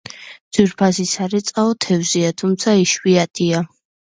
ძვირფასი 0.57 1.05
სარეწაო 1.11 1.75
თევზია, 1.87 2.33
თუმცა 2.43 2.77
იშვიათია. 2.87 3.63